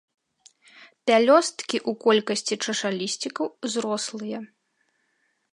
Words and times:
Пялёсткі 1.11 1.77
ў 1.89 2.01
колькасці 2.07 2.55
чашалісцікаў 2.65 3.47
зрослыя. 3.75 4.39